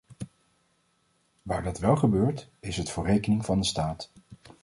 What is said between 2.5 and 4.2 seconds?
is het voor rekening van de staat.